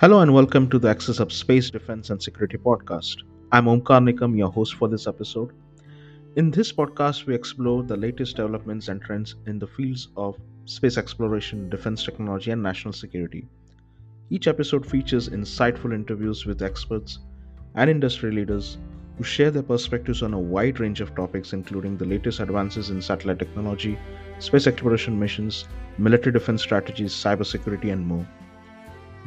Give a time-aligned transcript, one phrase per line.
[0.00, 3.16] Hello and welcome to the Axis of Space Defense and Security podcast.
[3.52, 5.50] I'm Omkar Nikam, your host for this episode.
[6.36, 10.96] In this podcast, we explore the latest developments and trends in the fields of space
[10.96, 13.46] exploration, defense technology, and national security.
[14.30, 17.18] Each episode features insightful interviews with experts
[17.74, 18.78] and industry leaders
[19.18, 23.02] who share their perspectives on a wide range of topics, including the latest advances in
[23.02, 23.98] satellite technology,
[24.38, 28.26] space exploration missions, military defense strategies, cybersecurity, and more.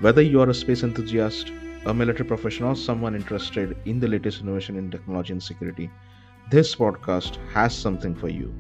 [0.01, 1.51] Whether you are a space enthusiast,
[1.85, 5.89] a military professional, or someone interested in the latest innovation in technology and security,
[6.49, 8.53] this podcast has something for you.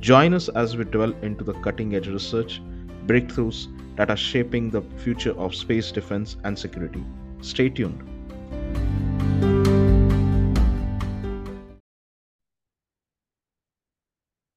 [0.00, 2.60] Join us as we delve into the cutting edge research,
[3.06, 7.02] breakthroughs that are shaping the future of space defense and security.
[7.40, 8.06] Stay tuned.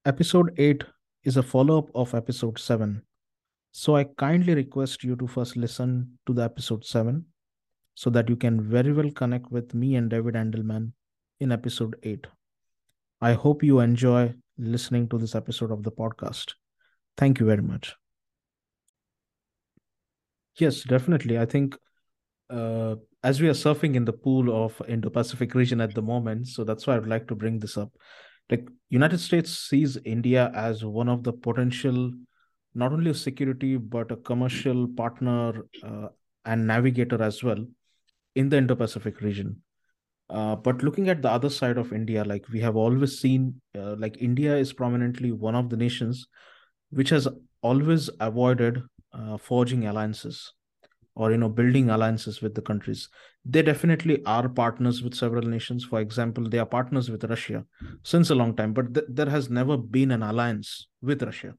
[0.05, 0.83] Episode 8
[1.23, 3.03] is a follow up of episode 7.
[3.75, 7.25] So I kindly request you to first listen to the episode 7
[7.95, 10.91] so that you can very well connect with me and David Andelman
[11.39, 12.27] in episode 8.
[13.19, 16.53] I hope you enjoy listening to this episode of the podcast.
[17.17, 17.95] Thank you very much.
[20.59, 21.39] Yes, definitely.
[21.39, 21.75] I think
[22.51, 26.63] uh, as we are surfing in the pool of Indo-Pacific region at the moment, so
[26.63, 27.91] that's why I'd like to bring this up.
[28.51, 32.11] Like United States sees India as one of the potential,
[32.75, 36.07] not only a security but a commercial partner uh,
[36.45, 37.65] and navigator as well
[38.35, 39.61] in the Indo-Pacific region.
[40.29, 43.95] Uh, but looking at the other side of India, like we have always seen, uh,
[43.97, 46.27] like India is prominently one of the nations
[46.89, 47.27] which has
[47.61, 48.81] always avoided
[49.13, 50.53] uh, forging alliances
[51.15, 53.09] or you know building alliances with the countries.
[53.45, 55.83] They definitely are partners with several nations.
[55.85, 57.65] For example they are partners with russia
[58.03, 61.53] since a long time but th- there has never been an alliance with russia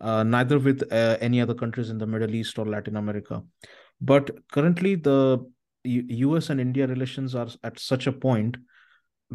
[0.00, 3.42] uh, neither with uh, any other countries in the middle east or latin america
[4.00, 5.38] but currently the
[5.84, 8.56] U- us and india relations are at such a point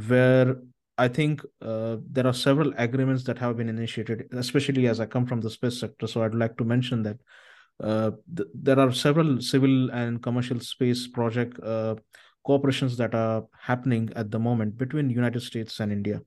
[0.07, 0.55] where
[0.97, 5.25] I think uh, there are several agreements that have been initiated, especially as I come
[5.25, 6.07] from the space sector.
[6.07, 7.17] So I'd like to mention that
[7.81, 11.95] uh, th- there are several civil and commercial space project uh,
[12.45, 16.21] cooperations that are happening at the moment between United States and India.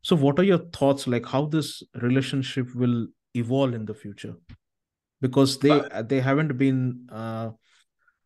[0.00, 4.34] So what are your thoughts like how this relationship will evolve in the future?
[5.20, 7.50] Because they they haven't been uh,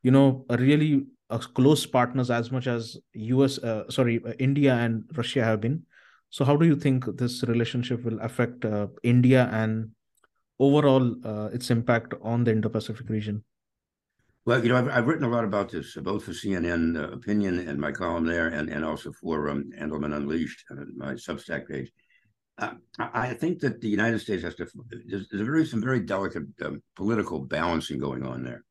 [0.03, 1.07] you know really
[1.55, 5.83] close partners as much as US uh, sorry India and Russia have been
[6.31, 9.91] so, how do you think this relationship will affect uh, India and
[10.59, 13.45] overall uh, its impact on the Indo-Pacific region?
[14.45, 17.13] Well, you know, I've, I've written a lot about this, uh, both for CNN uh,
[17.13, 21.67] Opinion and my column there, and, and also for um, Andelman Unleashed, uh, my Substack
[21.67, 21.91] page.
[22.59, 24.67] Uh, I think that the United States has to.
[25.07, 28.65] There's, there's very some very delicate um, political balancing going on there.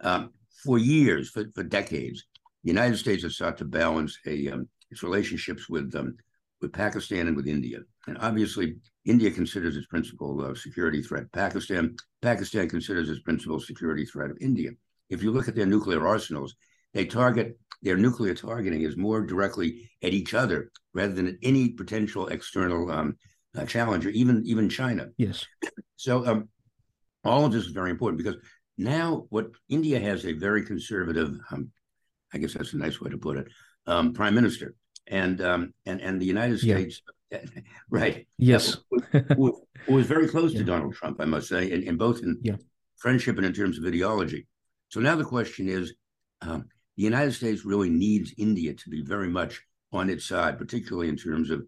[0.00, 0.30] Um,
[0.64, 2.24] for years, for, for decades,
[2.64, 6.16] the United States has sought to balance a um, its relationships with um,
[6.62, 7.80] with Pakistan and with India.
[8.06, 11.96] And obviously, India considers its principal uh, security threat Pakistan.
[12.22, 14.70] Pakistan considers its principal security threat of India.
[15.10, 16.54] If you look at their nuclear arsenals,
[16.94, 21.70] they target their nuclear targeting is more directly at each other rather than at any
[21.70, 23.16] potential external um,
[23.56, 25.08] uh, challenger, even even China.
[25.16, 25.44] Yes.
[25.96, 26.48] So um,
[27.24, 28.36] all of this is very important because
[28.76, 31.70] now what India has a very conservative, um,
[32.32, 33.48] I guess that's a nice way to put it,
[33.86, 34.74] um, prime minister
[35.06, 37.40] and um, and and the United States, yeah.
[37.90, 38.26] right?
[38.38, 40.60] Yes, who, who, was very close yeah.
[40.60, 42.56] to Donald Trump, I must say, in, in both in yeah.
[42.96, 44.46] friendship and in terms of ideology.
[44.88, 45.94] So now the question is,
[46.42, 46.66] um,
[47.00, 51.16] the United States really needs India to be very much on its side, particularly in
[51.16, 51.66] terms of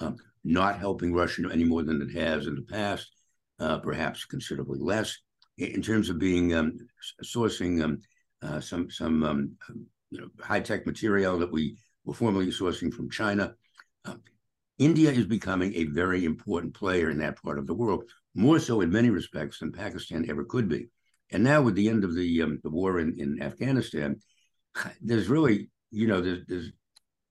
[0.00, 3.10] um, not helping Russia any more than it has in the past,
[3.58, 5.18] uh, perhaps considerably less,
[5.58, 6.78] in terms of being um,
[7.22, 7.98] sourcing um,
[8.40, 9.50] uh, some some um,
[10.08, 11.76] you know, high tech material that we
[12.06, 13.52] were formerly sourcing from China.
[14.06, 14.14] Uh,
[14.78, 18.80] India is becoming a very important player in that part of the world, more so
[18.80, 20.88] in many respects than Pakistan ever could be.
[21.32, 24.16] And now, with the end of the um, the war in, in Afghanistan,
[25.00, 26.72] there's really, you know, there's, there's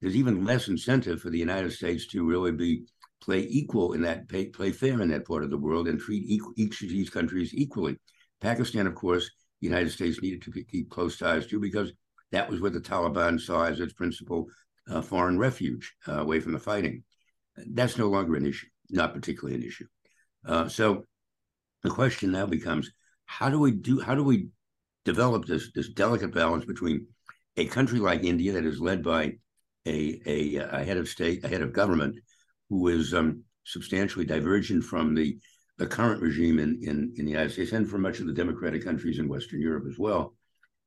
[0.01, 2.86] there's even less incentive for the United States to really be
[3.21, 6.24] play equal in that pay, play fair in that part of the world and treat
[6.25, 7.97] equal, each of these countries equally.
[8.39, 11.91] Pakistan, of course, the United States needed to keep close ties to because
[12.31, 14.47] that was where the Taliban saw as its principal
[14.89, 17.03] uh, foreign refuge uh, away from the fighting.
[17.74, 19.86] That's no longer an issue, not particularly an issue.
[20.45, 21.03] Uh, so
[21.83, 22.89] the question now becomes:
[23.25, 24.00] How do we do?
[24.00, 24.47] How do we
[25.03, 27.07] develop this this delicate balance between
[27.59, 29.33] a country like India that is led by
[29.85, 32.15] a a, a head of state, a head of government,
[32.69, 35.38] who is um, substantially divergent from the
[35.77, 38.83] the current regime in, in in the United States and for much of the democratic
[38.83, 40.33] countries in Western Europe as well,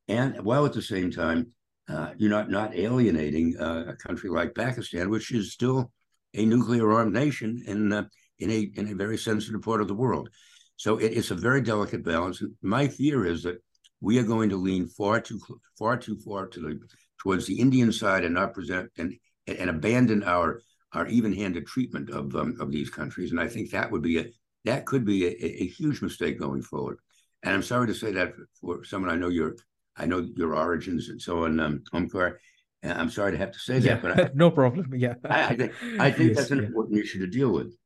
[0.08, 1.40] and while at the same time
[1.88, 5.92] uh, you're not not alienating uh, a country like Pakistan, which is still
[6.34, 8.04] a nuclear armed nation in uh,
[8.38, 10.28] in a in a very sensitive part of the world.
[10.76, 12.42] So it, it's a very delicate balance.
[12.62, 13.58] My fear is that
[14.02, 15.40] we are going to lean far too
[15.78, 16.80] far too far to the
[17.18, 19.14] towards the Indian side and not present and
[19.46, 20.60] and abandon our
[20.92, 23.30] our even-handed treatment of um, of these countries.
[23.30, 24.26] And I think that would be a
[24.64, 26.98] that could be a, a, huge mistake going forward.
[27.42, 29.56] And I'm sorry to say that for someone I know your
[29.96, 32.36] I know your origins and so on, um, Omkar.
[32.84, 34.92] I'm sorry to have to say yeah, that, but I, no problem.
[34.94, 36.66] Yeah, I, I think I think yes, that's an yeah.
[36.66, 37.76] important issue to deal with.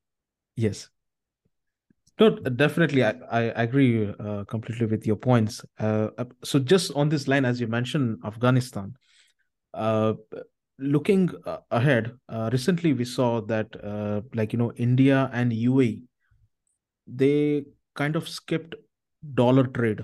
[0.57, 0.89] Yes.
[2.19, 5.63] No, definitely, I, I agree uh, completely with your points.
[5.79, 6.09] Uh,
[6.43, 8.97] so, just on this line, as you mentioned, Afghanistan.
[9.75, 10.15] Uh,
[10.79, 16.03] looking uh, ahead, uh, recently we saw that, uh, like you know, India and UAE,
[17.07, 17.65] they
[17.95, 18.75] kind of skipped
[19.35, 20.03] dollar trade,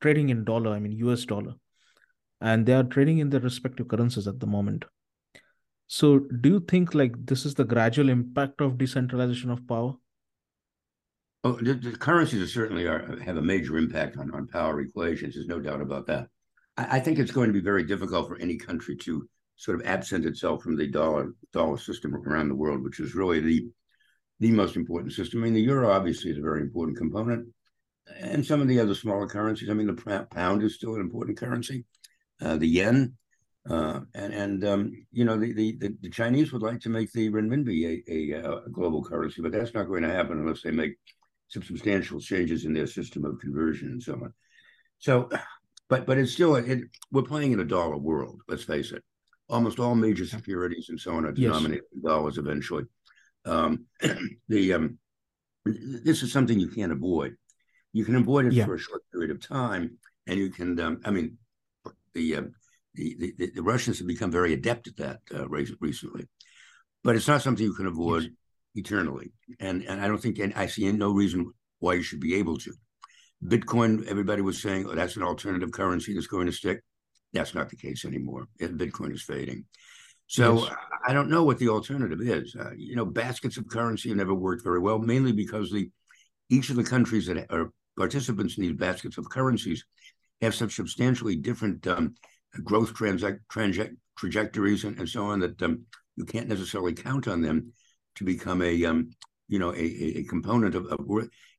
[0.00, 0.72] trading in dollar.
[0.72, 1.54] I mean, US dollar,
[2.40, 4.84] and they are trading in their respective currencies at the moment.
[5.88, 9.94] So, do you think like this is the gradual impact of decentralization of power?
[11.48, 15.34] Oh, the, the currencies certainly are, have a major impact on, on power equations.
[15.34, 16.28] There's no doubt about that.
[16.76, 19.86] I, I, think it's going to be very difficult for any country to sort of
[19.86, 23.66] absent itself from the dollar dollar system around the world, which is really the
[24.40, 25.40] the most important system.
[25.40, 27.48] I mean, the euro obviously is a very important component,
[28.20, 29.70] and some of the other smaller currencies.
[29.70, 31.86] I mean, the pound is still an important currency.
[32.42, 33.14] Uh, the yen,
[33.70, 37.30] uh, and and um, you know the, the, the Chinese would like to make the
[37.30, 40.96] renminbi a, a, a, global currency, but that's not going to happen unless they make
[41.48, 44.32] substantial changes in their system of conversion and so on.
[44.98, 45.28] So,
[45.88, 46.80] but but it's still it,
[47.10, 48.42] we're playing in a dollar world.
[48.48, 49.02] Let's face it.
[49.48, 51.96] Almost all major securities and so on are denominated yes.
[51.96, 52.84] in dollars eventually.
[53.44, 53.86] Um,
[54.48, 54.98] the um,
[55.64, 57.36] this is something you can't avoid.
[57.92, 58.66] You can avoid it yeah.
[58.66, 60.78] for a short period of time, and you can.
[60.78, 61.38] Um, I mean,
[62.12, 62.42] the, uh,
[62.94, 66.28] the, the the Russians have become very adept at that uh, recently,
[67.02, 68.32] but it's not something you can avoid yes
[68.78, 69.32] eternally.
[69.60, 72.56] And and I don't think and I see no reason why you should be able
[72.58, 72.72] to.
[73.44, 76.82] Bitcoin, everybody was saying, oh, that's an alternative currency that's going to stick.
[77.32, 78.48] That's not the case anymore.
[78.60, 79.64] Bitcoin is fading.
[80.26, 80.74] So yes.
[81.06, 82.56] I don't know what the alternative is.
[82.58, 85.90] Uh, you know, baskets of currency have never worked very well, mainly because the
[86.50, 89.84] each of the countries that are participants in these baskets of currencies
[90.40, 92.14] have such substantially different um,
[92.64, 93.40] growth transac-
[94.16, 95.84] trajectories and, and, so on that um,
[96.16, 97.72] you can't necessarily count on them
[98.18, 99.10] to become a um,
[99.48, 100.86] you know a, a component of,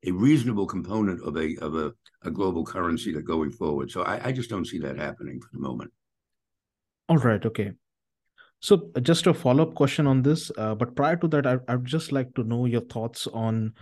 [0.06, 1.92] a reasonable component of a of a,
[2.24, 3.90] a global currency that going forward.
[3.92, 5.92] So I, I just don't see that happening for the moment.
[7.08, 7.44] All right.
[7.44, 7.72] Okay.
[8.62, 11.86] So just a follow up question on this, uh, but prior to that, I, I'd
[11.86, 13.74] just like to know your thoughts on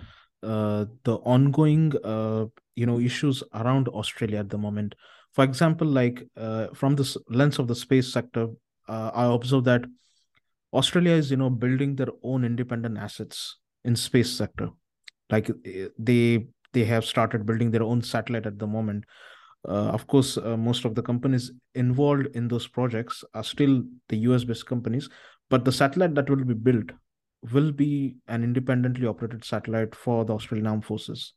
[0.44, 2.46] uh, the ongoing uh,
[2.76, 4.96] you know issues around Australia at the moment.
[5.34, 8.48] For example, like uh, from the lens of the space sector,
[8.88, 9.86] uh, I observe that
[10.74, 14.70] Australia is, you know, building their own independent assets in space sector.
[15.30, 19.06] Like eh, they they have started building their own satellite at the moment.
[19.68, 24.18] Uh, of course, uh, most of the companies involved in those projects are still the
[24.18, 25.10] US based companies,
[25.50, 26.92] but the satellite that will be built
[27.54, 31.34] will be an independently operated satellite for the Australian Armed Forces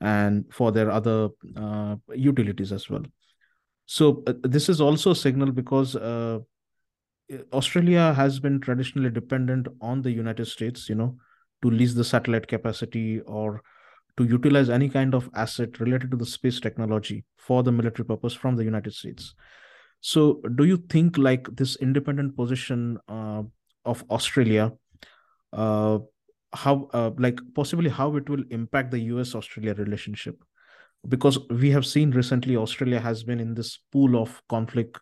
[0.00, 3.02] and for their other uh, utilities as well.
[3.86, 6.40] So, uh, this is also a signal because uh,
[7.52, 11.16] Australia has been traditionally dependent on the United States, you know,
[11.62, 13.62] to lease the satellite capacity or
[14.16, 18.32] to utilize any kind of asset related to the space technology for the military purpose
[18.32, 19.34] from the United States.
[20.00, 23.42] So, do you think like this independent position uh,
[23.84, 24.72] of Australia,
[25.52, 25.98] uh,
[26.52, 29.34] how uh, like possibly how it will impact the U.S.
[29.34, 30.36] Australia relationship?
[31.08, 34.98] Because we have seen recently Australia has been in this pool of conflict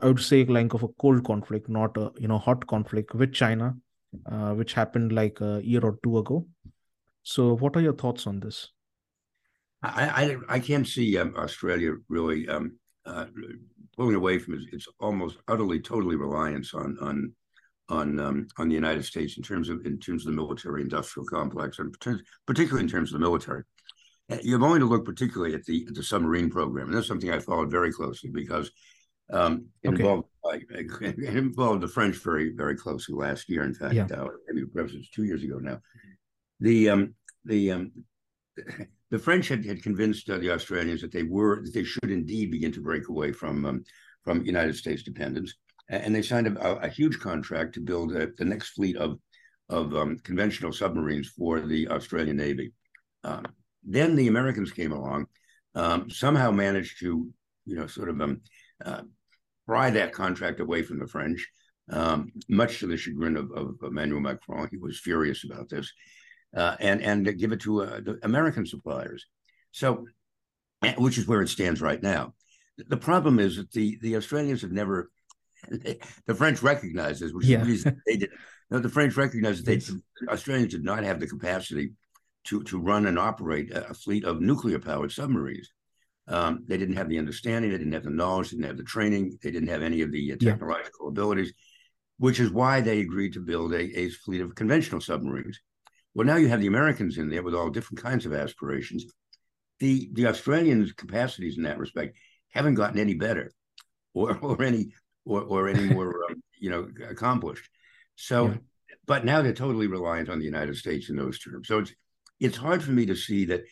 [0.00, 3.32] I would say like of a cold conflict, not a you know hot conflict with
[3.32, 3.76] China,
[4.26, 6.46] uh, which happened like a year or two ago.
[7.22, 8.68] So, what are your thoughts on this?
[9.82, 13.26] I I, I can't see um, Australia really um, uh,
[13.96, 17.32] pulling away from its, its, almost utterly totally reliance on on
[17.88, 21.26] on um, on the United States in terms of in terms of the military industrial
[21.26, 21.94] complex and
[22.46, 23.62] particularly in terms of the military.
[24.30, 27.30] Uh, you're going to look particularly at the at the submarine program, and that's something
[27.30, 28.70] I followed very closely because
[29.30, 29.96] um, okay.
[29.96, 30.58] involved uh,
[31.00, 33.64] involved the French very very closely last year.
[33.64, 34.06] In fact, yeah.
[34.12, 35.80] uh, maybe perhaps it's two years ago now.
[36.60, 37.14] The um,
[37.44, 37.92] the um,
[39.10, 42.50] the French had, had convinced uh, the Australians that they were that they should indeed
[42.50, 43.84] begin to break away from um,
[44.24, 45.54] from United States dependence,
[45.88, 49.18] and they signed a, a huge contract to build a, the next fleet of
[49.68, 52.72] of um, conventional submarines for the Australian Navy.
[53.24, 53.46] Um,
[53.84, 55.26] then the Americans came along,
[55.74, 57.32] um, somehow managed to
[57.64, 58.40] you know, sort of um,
[58.84, 59.02] uh,
[59.66, 61.46] pry that contract away from the French,
[61.90, 64.68] um, much to the chagrin of, of, Emmanuel Macron.
[64.70, 65.92] He was furious about this,
[66.56, 69.26] uh, and and give it to uh, the American suppliers.
[69.72, 70.06] So,
[70.96, 72.34] which is where it stands right now.
[72.76, 75.10] The problem is that the the Australians have never.
[76.26, 77.58] The French recognize this, which yeah.
[77.58, 78.30] is the reason they did.
[78.68, 81.92] No, the French recognize that they, Australians did not have the capacity
[82.44, 85.70] to to run and operate a fleet of nuclear powered submarines.
[86.28, 88.84] Um, they didn't have the understanding, they didn't have the knowledge, they didn't have the
[88.84, 91.10] training, they didn't have any of the uh, technological yeah.
[91.10, 91.52] abilities,
[92.18, 95.58] which is why they agreed to build a, a fleet of conventional submarines.
[96.14, 99.04] Well, now you have the Americans in there with all different kinds of aspirations.
[99.80, 102.16] The the Australians' capacities in that respect
[102.50, 103.50] haven't gotten any better,
[104.14, 104.92] or or any
[105.24, 107.68] or or any more um, you know accomplished.
[108.14, 108.56] So, yeah.
[109.06, 111.66] but now they're totally reliant on the United States in those terms.
[111.66, 111.92] So it's
[112.40, 113.62] it's hard for me to see that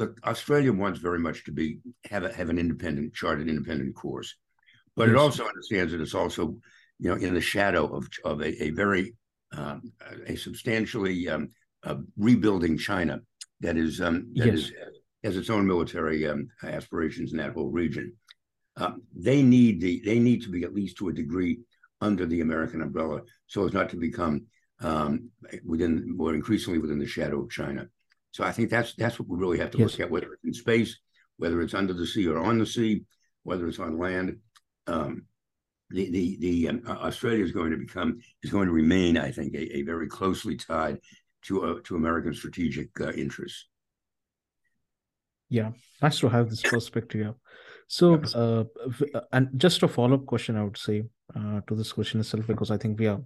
[0.00, 1.78] look, Australia wants very much to be
[2.10, 4.34] have a, have an independent chartered independent course,
[4.96, 5.12] but yes.
[5.12, 6.56] it also understands that it's also
[6.98, 9.14] you know in the shadow of of a, a very
[9.52, 9.92] um,
[10.26, 11.48] a substantially um,
[12.16, 13.20] rebuilding China
[13.60, 14.58] that is um, that yes.
[14.58, 14.72] is,
[15.22, 18.12] has its own military um, aspirations in that whole region.
[18.76, 21.60] Um, they need the they need to be at least to a degree
[22.00, 24.46] under the American umbrella, so as not to become
[24.80, 25.30] um,
[25.64, 27.86] within more increasingly within the shadow of China.
[28.32, 29.92] So I think that's that's what we really have to yes.
[29.92, 30.98] look at, whether it's in space,
[31.36, 33.02] whether it's under the sea or on the sea,
[33.42, 34.38] whether it's on land.
[34.86, 35.24] Um,
[35.90, 39.54] the the the um, Australia is going to become is going to remain, I think,
[39.54, 41.00] a, a very closely tied
[41.42, 43.66] to uh, to American strategic uh, interests.
[45.48, 47.34] Yeah, nice to have this perspective.
[47.88, 48.64] So, uh,
[49.14, 51.02] uh, and just a follow up question, I would say
[51.34, 53.20] uh, to this question itself, because I think we are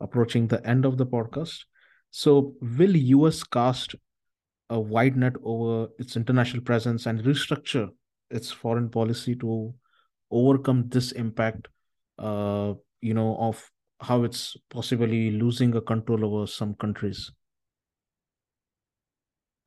[0.00, 1.64] approaching the end of the podcast.
[2.10, 3.94] So, will US cast
[4.70, 7.88] a wide net over its international presence and restructure
[8.30, 9.72] its foreign policy to
[10.30, 11.68] overcome this impact
[12.18, 13.70] uh, you know of
[14.00, 17.30] how it's possibly losing a control over some countries.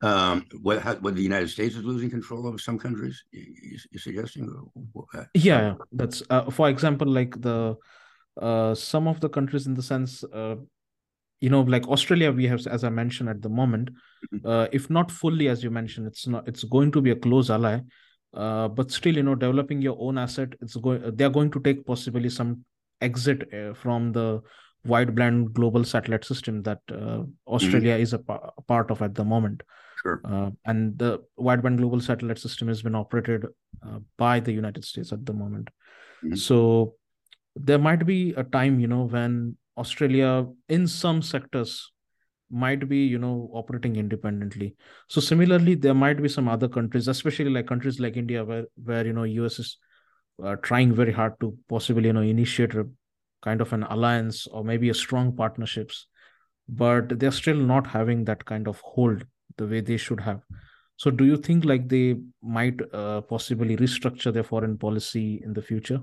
[0.02, 4.00] Um what how, what the united states is losing control over some countries you, you're
[4.00, 4.48] suggesting?
[5.34, 7.76] Yeah that's uh, for example like the
[8.40, 10.56] uh some of the countries in the sense uh
[11.40, 14.46] you know like australia we have as i mentioned at the moment mm-hmm.
[14.46, 17.50] uh, if not fully as you mentioned it's not it's going to be a close
[17.50, 17.80] ally
[18.34, 21.84] uh, but still you know developing your own asset it's going they're going to take
[21.86, 22.64] possibly some
[23.00, 24.40] exit uh, from the
[24.86, 27.54] wideband global satellite system that uh, mm-hmm.
[27.54, 28.02] australia mm-hmm.
[28.02, 29.62] is a, pa- a, part of at the moment
[30.02, 33.46] sure uh, and the wideband global satellite system has been operated
[33.86, 35.68] uh, by the united states at the moment
[36.24, 36.34] mm-hmm.
[36.34, 36.94] so
[37.56, 41.90] there might be a time you know when Australia in some sectors
[42.50, 44.76] might be you know operating independently.
[45.08, 49.06] So similarly there might be some other countries especially like countries like india where where
[49.06, 49.76] you know us is
[50.44, 52.86] uh, trying very hard to possibly you know initiate a
[53.42, 56.06] kind of an alliance or maybe a strong partnerships
[56.70, 59.26] but they're still not having that kind of hold
[59.58, 60.42] the way they should have.
[60.96, 65.62] So do you think like they might uh, possibly restructure their foreign policy in the
[65.62, 66.00] future?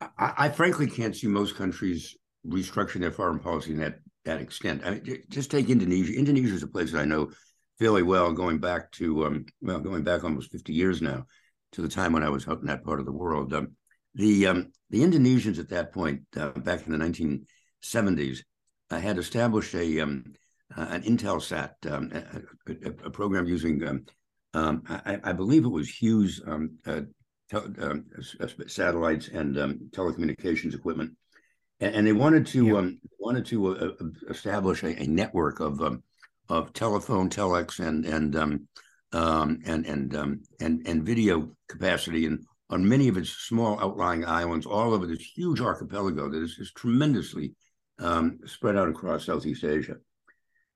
[0.00, 2.14] I, I frankly can't see most countries
[2.48, 4.82] restructuring their foreign policy in that that extent.
[4.84, 6.12] I mean, just take Indonesia.
[6.12, 7.30] Indonesia is a place that I know
[7.78, 11.26] fairly well, going back to um, well, going back almost fifty years now
[11.72, 13.52] to the time when I was out in that part of the world.
[13.54, 13.72] Um,
[14.14, 17.46] the um, the Indonesians at that point, uh, back in the nineteen
[17.80, 18.44] seventies,
[18.90, 20.24] uh, had established a um,
[20.76, 24.04] uh, an Intelsat, um, a, a, a, program using, um,
[24.52, 27.02] um, I, I, believe it was Hughes uh,
[28.66, 29.56] satellites and
[29.92, 31.12] telecommunications equipment
[31.80, 32.76] and, and they wanted to yeah.
[32.76, 36.02] um, wanted to uh, uh, establish a, a, network of um,
[36.48, 38.68] of telephone, telex, and and um,
[39.12, 44.24] um, and and um, and and video capacity, and on many of its small outlying
[44.24, 47.54] islands, all over this huge archipelago that is, is tremendously
[47.98, 49.96] um, spread out across Southeast Asia.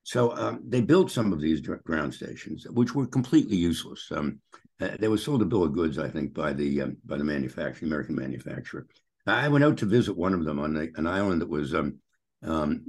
[0.02, 4.08] So um, they built some of these ground stations, which were completely useless.
[4.10, 4.40] Um,
[4.80, 7.24] uh, they were sold a bill of goods, I think, by the um, by the
[7.24, 8.86] manufacturer, American manufacturer.
[9.26, 11.98] I went out to visit one of them on a, an island that was um,
[12.42, 12.84] um,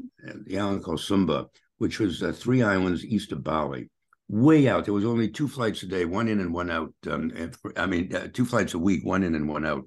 [0.45, 1.47] the island called Sumba,
[1.77, 3.89] which was uh, three islands east of Bali,
[4.29, 4.85] way out.
[4.85, 6.93] There was only two flights a day, one in and one out.
[7.09, 7.31] Um,
[7.75, 9.83] I mean, uh, two flights a week, one in and one out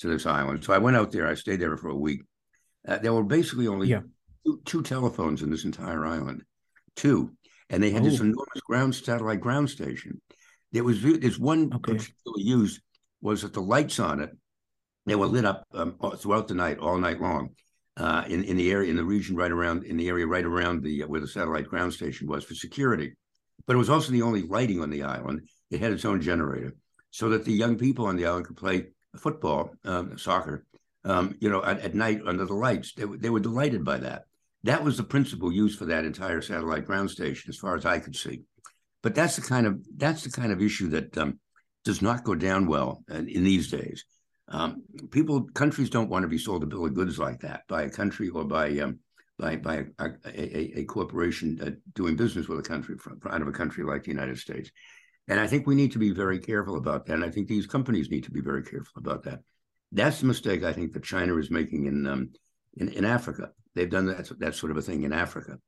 [0.00, 0.64] to this island.
[0.64, 1.26] So I went out there.
[1.26, 2.22] I stayed there for a week.
[2.86, 4.00] Uh, there were basically only yeah.
[4.44, 6.42] two, two, telephones in this entire island,
[6.96, 7.32] two,
[7.70, 8.04] and they had oh.
[8.04, 10.20] this enormous ground satellite ground station.
[10.72, 11.92] There was this one okay.
[11.92, 12.80] particularly used
[13.22, 14.30] was that the lights on it
[15.06, 17.50] they were lit up um, throughout the night, all night long,
[17.96, 20.82] uh, in in the area, in the region right around, in the area right around
[20.82, 23.14] the where the satellite ground station was for security.
[23.66, 25.48] But it was also the only lighting on the island.
[25.70, 26.74] It had its own generator,
[27.10, 30.66] so that the young people on the island could play football, um, soccer,
[31.04, 32.92] um, you know, at, at, night under the lights.
[32.94, 34.24] They, they were delighted by that.
[34.64, 38.00] That was the principal use for that entire satellite ground station, as far as I
[38.00, 38.42] could see.
[39.02, 41.38] But that's the kind of that's the kind of issue that um,
[41.84, 44.04] does not go down well in, in these days.
[44.48, 47.82] Um, people, countries don't want to be sold a bill of goods like that by
[47.82, 48.98] a country or by um,
[49.38, 53.48] by by a, a, a corporation uh, doing business with a country from out of
[53.48, 54.70] a country like the United States.
[55.28, 57.14] And I think we need to be very careful about that.
[57.14, 59.40] And I think these companies need to be very careful about that.
[59.90, 62.30] That's the mistake I think that China is making in um,
[62.76, 63.50] in, in Africa.
[63.74, 65.58] They've done that that sort of a thing in Africa.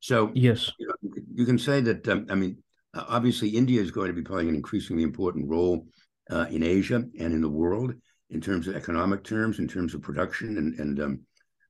[0.00, 0.94] So yes, you, know,
[1.34, 2.08] you can say that.
[2.08, 2.62] Um, I mean,
[2.94, 5.86] obviously, India is going to be playing an increasingly important role
[6.30, 7.94] uh, in Asia and in the world
[8.34, 11.20] in terms of economic terms, in terms of production and and um,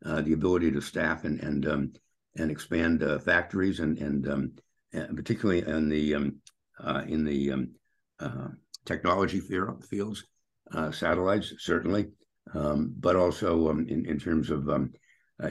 [0.05, 1.93] uh, the ability to staff and and um,
[2.37, 4.53] and expand uh, factories and and, um,
[4.93, 6.37] and particularly in the um,
[6.81, 7.71] uh, in the um,
[8.19, 8.49] uh,
[8.87, 10.25] technology fields,
[10.73, 12.07] uh, satellites certainly,
[12.55, 14.69] um, but also in in terms of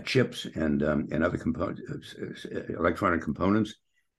[0.03, 2.15] chips and and other components,
[2.69, 3.75] electronic components.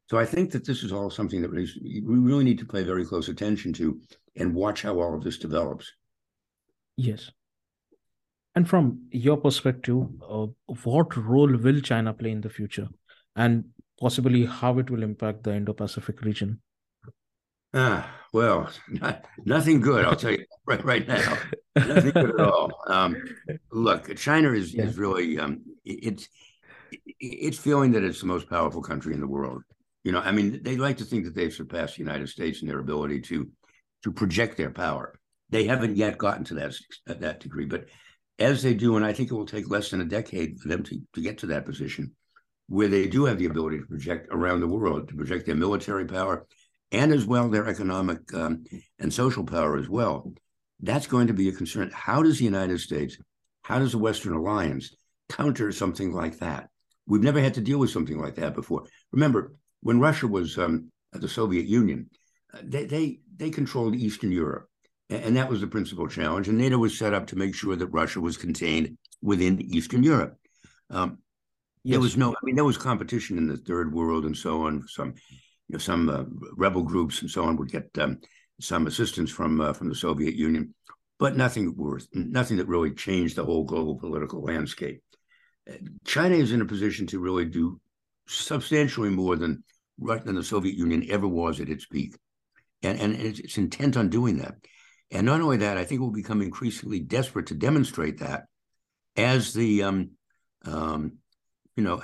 [0.06, 1.66] So I think that this is all something that we
[2.02, 3.98] really need to pay very close attention to
[4.36, 5.90] and watch how all of this develops.
[6.96, 7.30] Yes.
[8.54, 10.46] And from your perspective, uh,
[10.84, 12.88] what role will China play in the future,
[13.34, 13.64] and
[13.98, 16.60] possibly how it will impact the Indo-Pacific region?
[17.76, 20.04] Ah, well, not, nothing good.
[20.04, 21.36] I'll tell you right right now.
[21.76, 22.70] Nothing good at all.
[22.86, 23.16] Um,
[23.72, 24.84] look, China is yeah.
[24.84, 26.28] is really um, it's
[27.18, 29.64] it's feeling that it's the most powerful country in the world.
[30.04, 32.68] You know, I mean, they like to think that they've surpassed the United States in
[32.68, 33.50] their ability to
[34.04, 35.18] to project their power.
[35.50, 36.74] They haven't yet gotten to that
[37.06, 37.86] that degree, but
[38.38, 40.82] as they do, and I think it will take less than a decade for them
[40.84, 42.12] to, to get to that position,
[42.68, 46.06] where they do have the ability to project around the world, to project their military
[46.06, 46.46] power
[46.92, 48.64] and as well their economic um,
[48.98, 50.32] and social power as well.
[50.80, 51.90] That's going to be a concern.
[51.92, 53.16] How does the United States,
[53.62, 54.94] how does the Western Alliance
[55.28, 56.68] counter something like that?
[57.06, 58.84] We've never had to deal with something like that before.
[59.12, 62.08] Remember, when Russia was um, the Soviet Union,
[62.52, 64.68] uh, they, they they controlled Eastern Europe.
[65.22, 66.48] And that was the principal challenge.
[66.48, 70.36] And NATO was set up to make sure that Russia was contained within Eastern Europe.
[70.90, 71.18] Um,
[71.82, 71.94] yes.
[71.94, 74.84] There was no, I mean, there was competition in the third world and so on.
[74.88, 75.14] Some,
[75.68, 76.24] you know, some uh,
[76.56, 78.20] rebel groups and so on would get um,
[78.60, 80.74] some assistance from uh, from the Soviet Union,
[81.18, 85.02] but nothing worth, nothing that really changed the whole global political landscape.
[86.04, 87.80] China is in a position to really do
[88.28, 89.64] substantially more than
[89.98, 92.16] than the Soviet Union ever was at its peak,
[92.82, 94.54] and and it's, it's intent on doing that.
[95.10, 98.44] And not only that, I think we'll become increasingly desperate to demonstrate that
[99.16, 100.10] as the, um,
[100.64, 101.18] um,
[101.76, 102.02] you know,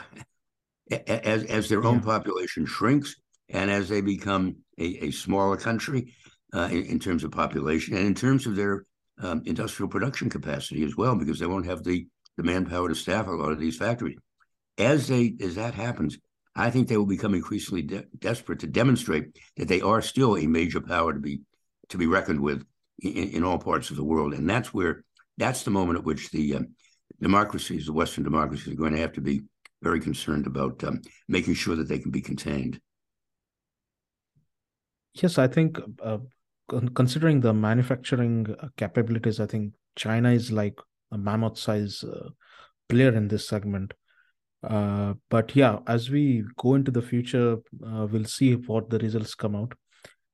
[0.90, 1.88] as as their yeah.
[1.88, 3.16] own population shrinks
[3.48, 6.14] and as they become a, a smaller country
[6.52, 8.84] uh, in, in, terms of population and in terms of their
[9.20, 13.26] um, industrial production capacity as well, because they won't have the the manpower to staff
[13.26, 14.16] a lot of these factories.
[14.78, 16.18] As they as that happens,
[16.56, 20.46] I think they will become increasingly de- desperate to demonstrate that they are still a
[20.46, 21.40] major power to be
[21.90, 22.64] to be reckoned with
[23.00, 24.34] in, in all parts of the world.
[24.34, 25.04] And that's where
[25.36, 26.68] that's the moment at which the um,
[27.20, 29.42] democracies, the Western democracies, are going to have to be
[29.82, 32.80] very concerned about um, making sure that they can be contained.
[35.14, 36.18] Yes, I think uh,
[36.94, 40.78] considering the manufacturing uh, capabilities, I think China is like
[41.10, 42.28] a mammoth size uh,
[42.88, 43.94] player in this segment.
[44.62, 49.34] Uh, but yeah, as we go into the future, uh, we'll see what the results
[49.34, 49.72] come out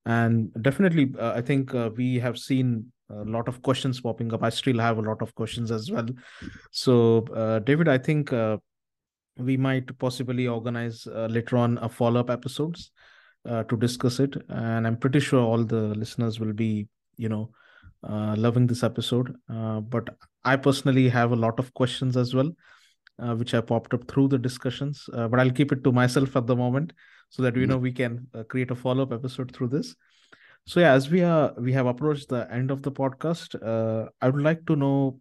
[0.06, 4.42] and definitely uh, i think uh, we have seen a lot of questions popping up.
[4.42, 6.08] I still have a lot of questions as well.
[6.72, 8.56] So uh, david i think uh,
[9.38, 12.90] we might possibly organize uh, later on a follow-up episodes
[13.48, 14.34] uh, to discuss it.
[14.48, 17.50] And i'm pretty sure all the listeners will be you know
[18.36, 19.34] loving this episode.
[19.48, 20.08] But
[20.44, 22.52] i personally have a lot of questions as well
[23.18, 25.08] which have popped up through the discussions.
[25.12, 26.92] But i'll keep it to myself at the moment
[27.30, 27.70] so that we mm-hmm.
[27.70, 29.94] know we can uh, create a follow-up episode through this.
[30.66, 34.28] So yeah as we are we have approached the end of the podcast uh, i
[34.28, 35.20] would like to know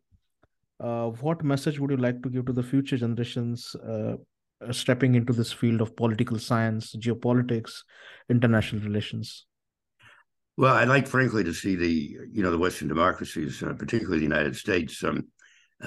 [0.79, 4.15] uh, what message would you like to give to the future generations uh,
[4.61, 7.83] uh stepping into this field of political science geopolitics
[8.29, 9.45] international relations?
[10.57, 11.93] Well i'd like frankly to see the
[12.33, 15.27] you know the western democracies uh, particularly the united states um,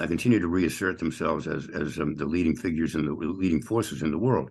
[0.07, 4.11] continue to reassert themselves as as um, the leading figures and the leading forces in
[4.11, 4.49] the world.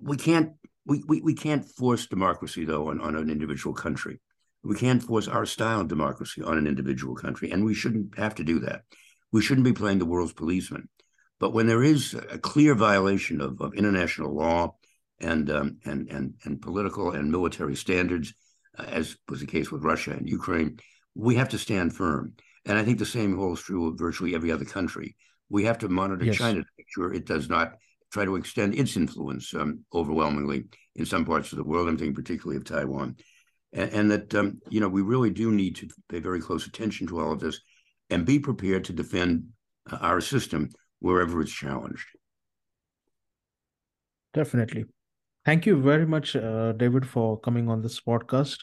[0.00, 0.52] We can't
[0.84, 4.20] we, we, we can't force democracy though on, on an individual country.
[4.64, 8.36] We can't force our style of democracy on an individual country, and we shouldn't have
[8.36, 8.82] to do that.
[9.32, 10.88] We shouldn't be playing the world's policeman.
[11.40, 14.76] But when there is a clear violation of, of international law
[15.18, 18.32] and um, and and and political and military standards,
[18.78, 20.78] uh, as was the case with Russia and Ukraine,
[21.16, 22.34] we have to stand firm.
[22.64, 25.16] And I think the same holds true of virtually every other country.
[25.48, 26.36] We have to monitor yes.
[26.36, 27.72] China to make sure it does not
[28.12, 30.64] try to extend its influence um, overwhelmingly
[30.96, 31.88] in some parts of the world.
[31.88, 33.16] I'm thinking particularly of Taiwan,
[33.72, 37.06] and, and that um, you know we really do need to pay very close attention
[37.08, 37.60] to all of this
[38.10, 39.44] and be prepared to defend
[39.90, 40.68] uh, our system
[41.00, 42.06] wherever it's challenged.
[44.34, 44.84] Definitely.
[45.44, 48.58] Thank you very much, uh, David, for coming on this podcast.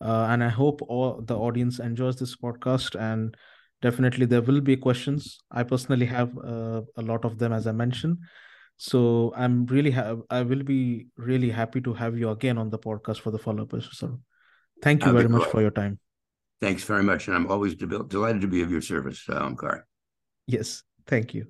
[0.00, 2.98] Uh, and I hope all the audience enjoys this podcast.
[2.98, 3.36] And
[3.82, 5.38] definitely, there will be questions.
[5.50, 8.18] I personally have uh, a lot of them, as I mentioned.
[8.78, 12.78] So I'm really ha- I will be really happy to have you again on the
[12.78, 14.20] podcast for the follow up episode.
[14.80, 15.98] Thank you I'll very much for your time.
[16.60, 19.82] Thanks very much, and I'm always de- delighted to be of your service, uh, Omkar.
[20.46, 21.46] Yes, thank you.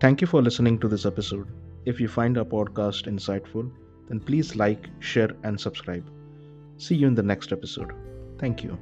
[0.00, 1.48] Thank you for listening to this episode.
[1.86, 3.70] If you find our podcast insightful,
[4.08, 6.06] then please like, share, and subscribe.
[6.76, 7.92] See you in the next episode.
[8.38, 8.78] Thank you.